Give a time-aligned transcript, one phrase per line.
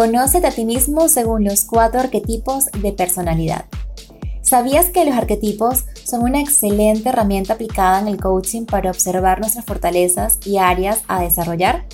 [0.00, 3.66] Conócete a ti mismo según los cuatro arquetipos de personalidad.
[4.40, 9.66] ¿Sabías que los arquetipos son una excelente herramienta aplicada en el coaching para observar nuestras
[9.66, 11.84] fortalezas y áreas a desarrollar?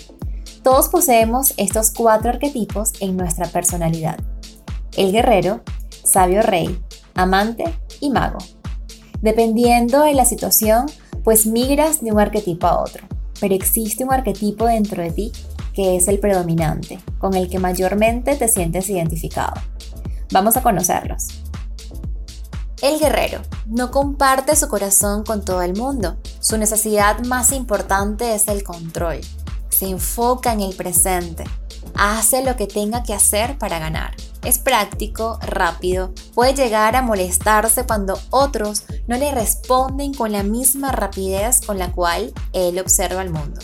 [0.62, 4.20] Todos poseemos estos cuatro arquetipos en nuestra personalidad.
[4.96, 5.62] El guerrero,
[6.04, 6.79] sabio rey,
[7.16, 7.64] amante
[7.98, 8.38] y mago.
[9.20, 10.86] Dependiendo de la situación,
[11.25, 13.04] pues migras de un arquetipo a otro,
[13.41, 15.32] pero existe un arquetipo dentro de ti
[15.76, 19.53] que es el predominante, con el que mayormente te sientes identificado.
[20.32, 21.26] Vamos a conocerlos.
[22.80, 26.16] El guerrero no comparte su corazón con todo el mundo.
[26.40, 29.21] Su necesidad más importante es el control.
[29.68, 31.44] Se enfoca en el presente.
[31.94, 34.16] Hace lo que tenga que hacer para ganar.
[34.44, 40.92] Es práctico, rápido, puede llegar a molestarse cuando otros no le responden con la misma
[40.92, 43.61] rapidez con la cual él observa el mundo.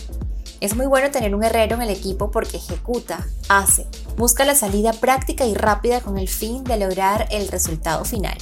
[0.62, 3.84] Es muy bueno tener un guerrero en el equipo porque ejecuta, hace,
[4.16, 8.38] busca la salida práctica y rápida con el fin de lograr el resultado final.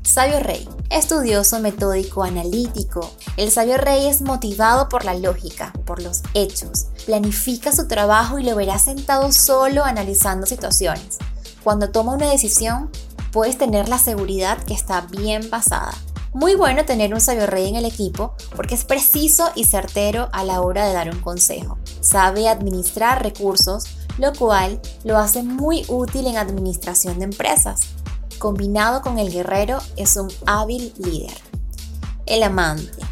[0.00, 0.66] Sabio Rey.
[0.88, 3.10] Estudioso, metódico, analítico.
[3.36, 6.86] El sabio rey es motivado por la lógica, por los hechos.
[7.04, 11.18] Planifica su trabajo y lo verá sentado solo analizando situaciones.
[11.62, 12.90] Cuando toma una decisión,
[13.32, 15.92] puedes tener la seguridad que está bien basada.
[16.34, 20.44] Muy bueno tener un sabio rey en el equipo porque es preciso y certero a
[20.44, 21.78] la hora de dar un consejo.
[22.00, 23.84] Sabe administrar recursos,
[24.18, 27.80] lo cual lo hace muy útil en administración de empresas.
[28.38, 31.36] Combinado con el guerrero es un hábil líder.
[32.26, 33.02] El amante.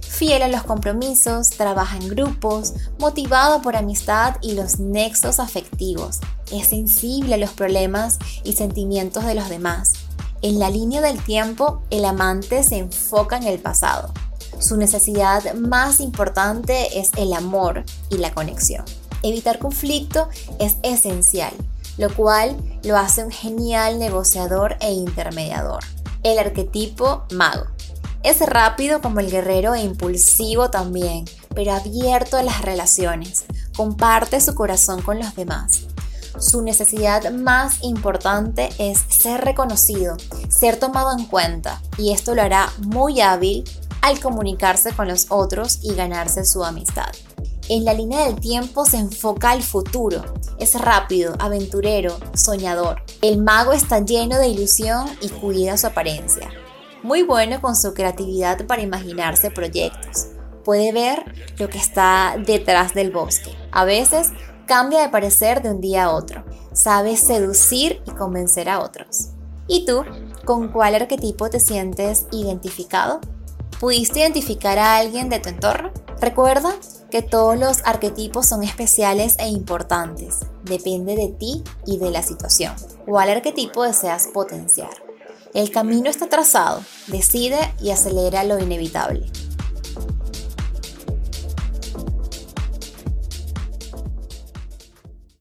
[0.00, 6.20] Fiel a los compromisos, trabaja en grupos, motivado por amistad y los nexos afectivos.
[6.52, 10.03] Es sensible a los problemas y sentimientos de los demás
[10.44, 14.12] en la línea del tiempo, el amante se enfoca en el pasado.
[14.58, 18.84] Su necesidad más importante es el amor y la conexión.
[19.22, 20.28] Evitar conflicto
[20.60, 21.54] es esencial,
[21.96, 25.82] lo cual lo hace un genial negociador e intermediador.
[26.22, 27.64] El arquetipo mago.
[28.22, 33.46] Es rápido como el guerrero e impulsivo también, pero abierto a las relaciones.
[33.74, 35.86] Comparte su corazón con los demás
[36.38, 40.16] su necesidad más importante es ser reconocido,
[40.48, 43.64] ser tomado en cuenta, y esto lo hará muy hábil
[44.02, 47.10] al comunicarse con los otros y ganarse su amistad.
[47.70, 50.22] En la línea del tiempo se enfoca al futuro.
[50.58, 53.02] Es rápido, aventurero, soñador.
[53.22, 56.50] El mago está lleno de ilusión y cuida su apariencia.
[57.02, 60.26] Muy bueno con su creatividad para imaginarse proyectos.
[60.62, 61.24] Puede ver
[61.58, 63.56] lo que está detrás del bosque.
[63.72, 64.28] A veces
[64.66, 66.44] cambia de parecer de un día a otro.
[66.72, 69.28] Sabe seducir y convencer a otros.
[69.66, 70.02] ¿Y tú?
[70.44, 73.20] ¿Con cuál arquetipo te sientes identificado?
[73.80, 75.90] ¿Pudiste identificar a alguien de tu entorno?
[76.20, 76.74] Recuerda
[77.10, 80.40] que todos los arquetipos son especiales e importantes.
[80.64, 82.74] Depende de ti y de la situación.
[83.06, 84.90] ¿Cuál arquetipo deseas potenciar?
[85.54, 86.82] El camino está trazado.
[87.06, 89.30] Decide y acelera lo inevitable.